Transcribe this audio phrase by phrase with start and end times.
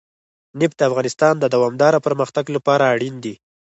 [0.59, 3.35] نفت د افغانستان د دوامداره پرمختګ لپاره اړین دي.